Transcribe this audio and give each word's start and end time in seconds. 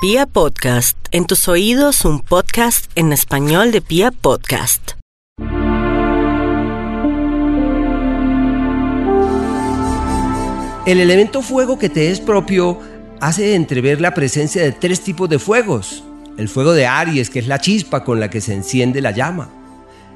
Pia 0.00 0.26
Podcast, 0.26 0.96
en 1.10 1.26
tus 1.26 1.48
oídos 1.48 2.04
un 2.04 2.20
podcast 2.20 2.88
en 2.94 3.12
español 3.12 3.72
de 3.72 3.80
Pia 3.80 4.12
Podcast. 4.12 4.92
El 10.86 11.00
elemento 11.00 11.42
fuego 11.42 11.80
que 11.80 11.88
te 11.88 12.12
es 12.12 12.20
propio 12.20 12.78
hace 13.20 13.56
entrever 13.56 14.00
la 14.00 14.14
presencia 14.14 14.62
de 14.62 14.70
tres 14.70 15.00
tipos 15.00 15.28
de 15.28 15.40
fuegos. 15.40 16.04
El 16.36 16.48
fuego 16.48 16.74
de 16.74 16.86
Aries, 16.86 17.28
que 17.28 17.40
es 17.40 17.48
la 17.48 17.58
chispa 17.58 18.04
con 18.04 18.20
la 18.20 18.30
que 18.30 18.40
se 18.40 18.54
enciende 18.54 19.00
la 19.00 19.10
llama. 19.10 19.50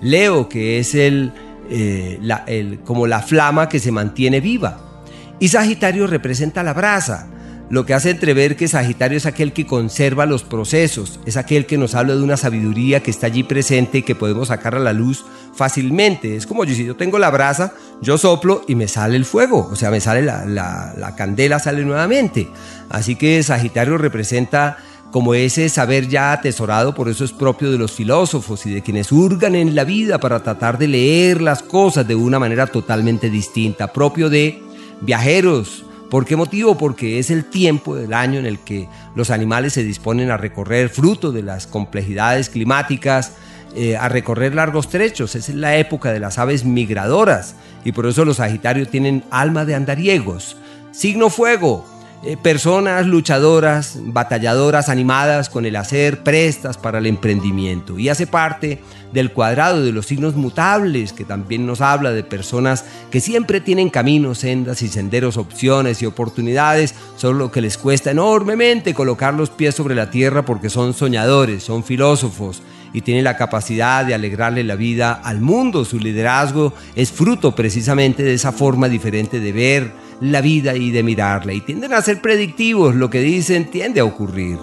Leo, 0.00 0.48
que 0.48 0.78
es 0.78 0.94
el, 0.94 1.34
eh, 1.68 2.18
el, 2.46 2.80
como 2.80 3.06
la 3.06 3.20
flama 3.20 3.68
que 3.68 3.78
se 3.78 3.92
mantiene 3.92 4.40
viva. 4.40 5.02
Y 5.38 5.48
Sagitario 5.48 6.06
representa 6.06 6.62
la 6.62 6.72
brasa, 6.72 7.28
lo 7.68 7.84
que 7.84 7.94
hace 7.94 8.10
entrever 8.10 8.56
que 8.56 8.68
Sagitario 8.68 9.18
es 9.18 9.26
aquel 9.26 9.52
que 9.52 9.66
conserva 9.66 10.26
los 10.26 10.44
procesos, 10.44 11.18
es 11.26 11.36
aquel 11.36 11.66
que 11.66 11.78
nos 11.78 11.94
habla 11.94 12.14
de 12.14 12.22
una 12.22 12.36
sabiduría 12.36 13.02
que 13.02 13.10
está 13.10 13.26
allí 13.26 13.42
presente 13.42 13.98
y 13.98 14.02
que 14.02 14.14
podemos 14.14 14.48
sacar 14.48 14.74
a 14.74 14.80
la 14.80 14.92
luz 14.92 15.24
fácilmente. 15.54 16.36
Es 16.36 16.46
como 16.46 16.64
yo, 16.64 16.74
si 16.74 16.84
yo 16.84 16.96
tengo 16.96 17.18
la 17.18 17.30
brasa, 17.30 17.74
yo 18.00 18.18
soplo 18.18 18.62
y 18.68 18.74
me 18.74 18.86
sale 18.86 19.16
el 19.16 19.24
fuego, 19.24 19.68
o 19.70 19.76
sea, 19.76 19.90
me 19.90 20.00
sale 20.00 20.22
la, 20.22 20.44
la 20.44 21.16
candela, 21.16 21.58
sale 21.58 21.84
nuevamente. 21.84 22.48
Así 22.88 23.16
que 23.16 23.42
Sagitario 23.42 23.98
representa 23.98 24.78
como 25.10 25.34
ese 25.34 25.70
saber 25.70 26.08
ya 26.08 26.32
atesorado, 26.32 26.94
por 26.94 27.08
eso 27.08 27.24
es 27.24 27.32
propio 27.32 27.72
de 27.72 27.78
los 27.78 27.92
filósofos 27.92 28.66
y 28.66 28.74
de 28.74 28.82
quienes 28.82 29.10
hurgan 29.10 29.54
en 29.54 29.74
la 29.74 29.84
vida 29.84 30.18
para 30.18 30.42
tratar 30.42 30.76
de 30.76 30.88
leer 30.88 31.40
las 31.40 31.62
cosas 31.62 32.06
de 32.06 32.14
una 32.14 32.38
manera 32.38 32.66
totalmente 32.66 33.30
distinta, 33.30 33.92
propio 33.94 34.28
de 34.28 34.62
viajeros, 35.00 35.85
¿Por 36.10 36.24
qué 36.24 36.36
motivo? 36.36 36.78
Porque 36.78 37.18
es 37.18 37.30
el 37.30 37.44
tiempo 37.44 37.96
del 37.96 38.14
año 38.14 38.38
en 38.38 38.46
el 38.46 38.60
que 38.60 38.88
los 39.16 39.30
animales 39.30 39.72
se 39.72 39.82
disponen 39.82 40.30
a 40.30 40.36
recorrer 40.36 40.88
fruto 40.88 41.32
de 41.32 41.42
las 41.42 41.66
complejidades 41.66 42.48
climáticas, 42.48 43.32
eh, 43.74 43.96
a 43.96 44.08
recorrer 44.08 44.54
largos 44.54 44.88
trechos. 44.88 45.34
Es 45.34 45.48
la 45.48 45.76
época 45.76 46.12
de 46.12 46.20
las 46.20 46.38
aves 46.38 46.64
migradoras 46.64 47.56
y 47.84 47.92
por 47.92 48.06
eso 48.06 48.24
los 48.24 48.36
Sagitarios 48.36 48.88
tienen 48.88 49.24
alma 49.30 49.64
de 49.64 49.74
andariegos. 49.74 50.56
Signo 50.92 51.28
fuego, 51.28 51.84
eh, 52.22 52.36
personas 52.36 53.06
luchadoras, 53.06 53.98
batalladoras, 54.02 54.88
animadas 54.88 55.50
con 55.50 55.66
el 55.66 55.76
hacer, 55.76 56.22
prestas 56.22 56.78
para 56.78 56.98
el 56.98 57.06
emprendimiento. 57.06 57.98
Y 57.98 58.08
hace 58.08 58.26
parte 58.26 58.80
del 59.12 59.32
cuadrado 59.32 59.84
de 59.84 59.92
los 59.92 60.06
signos 60.06 60.34
mutables, 60.34 61.12
que 61.12 61.24
también 61.24 61.66
nos 61.66 61.80
habla 61.80 62.12
de 62.12 62.24
personas 62.24 62.84
que 63.10 63.20
siempre 63.20 63.60
tienen 63.60 63.90
caminos, 63.90 64.38
sendas 64.38 64.82
y 64.82 64.88
senderos, 64.88 65.36
opciones 65.36 66.02
y 66.02 66.06
oportunidades, 66.06 66.94
solo 67.16 67.52
que 67.52 67.60
les 67.60 67.78
cuesta 67.78 68.10
enormemente 68.10 68.94
colocar 68.94 69.34
los 69.34 69.50
pies 69.50 69.74
sobre 69.74 69.94
la 69.94 70.10
tierra 70.10 70.44
porque 70.44 70.70
son 70.70 70.94
soñadores, 70.94 71.62
son 71.62 71.84
filósofos 71.84 72.62
y 72.92 73.02
tienen 73.02 73.24
la 73.24 73.36
capacidad 73.36 74.04
de 74.04 74.14
alegrarle 74.14 74.64
la 74.64 74.74
vida 74.74 75.12
al 75.12 75.40
mundo. 75.40 75.84
Su 75.84 75.98
liderazgo 75.98 76.72
es 76.94 77.12
fruto 77.12 77.54
precisamente 77.54 78.22
de 78.22 78.34
esa 78.34 78.52
forma 78.52 78.88
diferente 78.88 79.38
de 79.38 79.52
ver, 79.52 80.05
la 80.20 80.40
vida 80.40 80.74
y 80.74 80.90
de 80.90 81.02
mirarla 81.02 81.52
y 81.52 81.60
tienden 81.60 81.92
a 81.92 82.02
ser 82.02 82.20
predictivos, 82.20 82.94
lo 82.94 83.10
que 83.10 83.20
dicen 83.20 83.70
tiende 83.70 84.00
a 84.00 84.04
ocurrir. 84.04 84.58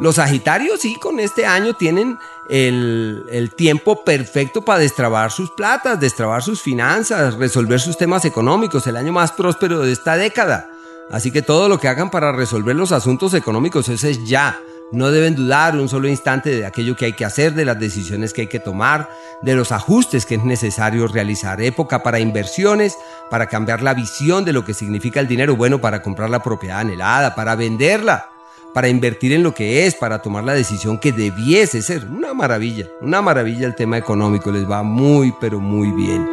Los 0.00 0.16
Sagitarios 0.16 0.80
sí, 0.80 0.96
con 0.96 1.20
este 1.20 1.46
año 1.46 1.74
tienen 1.74 2.18
el, 2.48 3.24
el, 3.30 3.54
tiempo 3.54 4.02
perfecto 4.02 4.62
para 4.62 4.80
destrabar 4.80 5.30
sus 5.30 5.52
platas, 5.52 6.00
destrabar 6.00 6.42
sus 6.42 6.60
finanzas, 6.60 7.34
resolver 7.34 7.78
sus 7.78 7.96
temas 7.96 8.24
económicos, 8.24 8.84
el 8.88 8.96
año 8.96 9.12
más 9.12 9.30
próspero 9.30 9.78
de 9.78 9.92
esta 9.92 10.16
década. 10.16 10.72
Así 11.08 11.30
que 11.30 11.42
todo 11.42 11.68
lo 11.68 11.78
que 11.78 11.86
hagan 11.86 12.10
para 12.10 12.32
resolver 12.32 12.74
los 12.74 12.90
asuntos 12.90 13.32
económicos, 13.34 13.88
ese 13.88 14.10
es 14.10 14.24
ya. 14.24 14.58
No 14.92 15.10
deben 15.10 15.34
dudar 15.34 15.74
un 15.74 15.88
solo 15.88 16.06
instante 16.06 16.50
de 16.50 16.66
aquello 16.66 16.94
que 16.94 17.06
hay 17.06 17.12
que 17.14 17.24
hacer, 17.24 17.54
de 17.54 17.64
las 17.64 17.80
decisiones 17.80 18.34
que 18.34 18.42
hay 18.42 18.46
que 18.46 18.60
tomar, 18.60 19.08
de 19.40 19.54
los 19.54 19.72
ajustes 19.72 20.26
que 20.26 20.34
es 20.34 20.44
necesario 20.44 21.08
realizar. 21.08 21.62
Época 21.62 22.02
para 22.02 22.20
inversiones, 22.20 22.98
para 23.30 23.46
cambiar 23.46 23.80
la 23.80 23.94
visión 23.94 24.44
de 24.44 24.52
lo 24.52 24.66
que 24.66 24.74
significa 24.74 25.18
el 25.18 25.26
dinero 25.26 25.56
bueno, 25.56 25.80
para 25.80 26.02
comprar 26.02 26.28
la 26.28 26.42
propiedad 26.42 26.80
anhelada, 26.80 27.34
para 27.34 27.54
venderla, 27.56 28.28
para 28.74 28.88
invertir 28.88 29.32
en 29.32 29.42
lo 29.42 29.54
que 29.54 29.86
es, 29.86 29.94
para 29.94 30.20
tomar 30.20 30.44
la 30.44 30.52
decisión 30.52 30.98
que 30.98 31.12
debiese 31.12 31.80
ser. 31.80 32.04
Una 32.04 32.34
maravilla, 32.34 32.86
una 33.00 33.22
maravilla 33.22 33.66
el 33.66 33.74
tema 33.74 33.96
económico, 33.96 34.52
les 34.52 34.70
va 34.70 34.82
muy, 34.82 35.34
pero 35.40 35.58
muy 35.58 35.90
bien. 35.90 36.28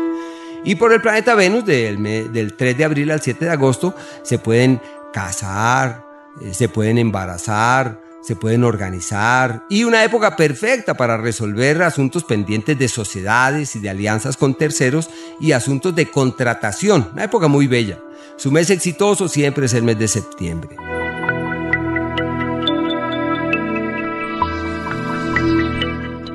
Y 0.66 0.75
por 0.75 0.92
el 0.92 1.02
planeta 1.02 1.34
Venus, 1.34 1.66
del, 1.66 2.03
del 2.34 2.58
3 2.58 2.78
de 2.78 2.84
abril 2.84 3.12
al 3.12 3.22
7 3.22 3.46
de 3.46 3.52
agosto, 3.52 3.96
se 4.22 4.38
pueden 4.38 4.81
casar, 5.14 6.03
eh, 6.42 6.53
se 6.53 6.68
pueden 6.68 6.98
embarazar, 6.98 8.09
se 8.22 8.35
pueden 8.35 8.63
organizar 8.63 9.66
y 9.69 9.84
una 9.84 10.03
época 10.03 10.35
perfecta 10.35 10.96
para 10.96 11.18
resolver 11.18 11.81
asuntos 11.81 12.24
pendientes 12.24 12.78
de 12.78 12.88
sociedades 12.88 13.75
y 13.75 13.80
de 13.80 13.90
alianzas 13.90 14.38
con 14.38 14.56
terceros 14.56 15.09
y 15.40 15.53
asuntos 15.53 15.96
de 15.96 16.07
contratación. 16.07 17.09
Una 17.13 17.24
época 17.24 17.47
muy 17.47 17.68
bella. 17.68 18.00
Su 18.35 18.52
mes 18.52 18.69
exitoso 18.69 19.28
siempre 19.28 19.66
es 19.66 19.74
el 19.74 19.84
mes 19.84 19.97
de 20.00 20.07
septiembre. 20.07 20.75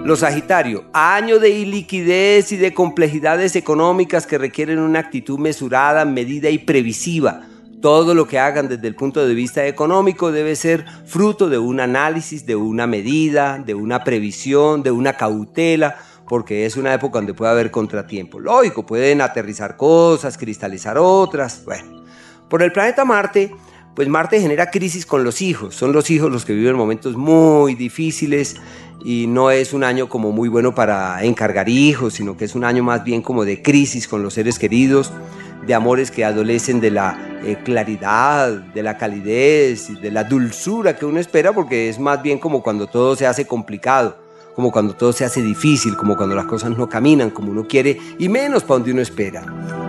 Los 0.05 0.21
Sagitario, 0.21 0.85
año 0.93 1.39
de 1.39 1.49
iliquidez 1.49 2.53
y 2.53 2.59
de 2.59 2.75
complejidades 2.75 3.57
económicas 3.57 4.27
que 4.27 4.37
requieren 4.37 4.79
una 4.79 4.99
actitud 4.99 5.39
mesurada, 5.39 6.05
medida 6.05 6.51
y 6.51 6.59
previsiva 6.59 7.47
todo 7.85 8.15
lo 8.15 8.27
que 8.27 8.39
hagan 8.39 8.67
desde 8.67 8.89
el 8.89 8.95
punto 8.95 9.27
de 9.27 9.35
vista 9.35 9.67
económico 9.67 10.33
debe 10.33 10.57
ser 10.57 10.87
fruto 11.05 11.51
de 11.51 11.59
un 11.59 11.81
análisis, 11.81 12.47
de 12.47 12.57
una 12.57 12.87
medida, 12.87 13.59
de 13.59 13.75
una 13.75 14.03
previsión, 14.05 14.83
de 14.83 14.91
una 14.91 15.19
cautela, 15.19 15.99
porque 16.27 16.65
es 16.65 16.79
una 16.79 16.95
época 16.95 17.19
donde 17.19 17.35
puede 17.35 17.51
haber 17.51 17.71
contratiempo. 17.71 18.41
Lógico, 18.41 18.87
pueden 18.87 19.21
aterrizar 19.21 19.77
cosas, 19.77 20.39
cristalizar 20.39 20.97
otras. 20.97 21.63
Bueno, 21.67 22.03
por 22.49 22.63
el 22.63 22.73
planeta 22.73 23.05
Marte, 23.05 23.55
pues 23.95 24.09
Marte 24.09 24.41
genera 24.41 24.71
crisis 24.71 25.05
con 25.05 25.23
los 25.23 25.43
hijos. 25.43 25.75
Son 25.75 25.93
los 25.93 26.11
hijos 26.11 26.33
los 26.33 26.47
que 26.47 26.55
viven 26.55 26.77
momentos 26.77 27.19
muy 27.19 27.75
difíciles 27.75 28.57
y 29.05 29.27
no 29.27 29.51
es 29.51 29.75
un 29.75 29.85
año 29.85 30.09
como 30.09 30.33
muy 30.33 30.49
bueno 30.49 30.75
para 30.75 31.23
encargar 31.23 31.69
hijos, 31.69 32.15
sino 32.15 32.35
que 32.35 32.47
es 32.47 32.55
un 32.55 32.65
año 32.65 32.83
más 32.83 33.05
bien 33.05 33.21
como 33.21 33.45
de 33.45 33.61
crisis 33.61 34.09
con 34.09 34.23
los 34.23 34.33
seres 34.33 34.59
queridos 34.59 35.13
de 35.67 35.75
amores 35.75 36.11
que 36.11 36.25
adolecen 36.25 36.81
de 36.81 36.91
la 36.91 37.19
eh, 37.45 37.57
claridad, 37.65 38.51
de 38.51 38.83
la 38.83 38.97
calidez, 38.97 40.01
de 40.01 40.11
la 40.11 40.25
dulzura 40.25 40.97
que 40.97 41.07
uno 41.07 41.21
espera, 41.21 41.53
porque 41.53 41.89
es 41.89 41.99
más 41.99 42.23
bien 42.23 42.39
como 42.39 42.63
cuando 42.63 42.87
todo 42.87 43.17
se 43.17 43.27
hace 43.27 43.47
complicado, 43.47 44.17
como 44.55 44.71
cuando 44.71 44.95
todo 44.95 45.13
se 45.13 45.25
hace 45.25 45.43
difícil, 45.43 45.97
como 45.97 46.17
cuando 46.17 46.35
las 46.35 46.47
cosas 46.47 46.77
no 46.77 46.89
caminan 46.89 47.31
como 47.31 47.51
uno 47.51 47.67
quiere 47.67 47.99
y 48.19 48.29
menos 48.29 48.63
para 48.63 48.75
donde 48.77 48.93
uno 48.93 49.03
espera. 49.03 49.84